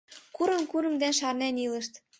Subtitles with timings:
[0.35, 1.93] Курым-курым дене шарнен илышт...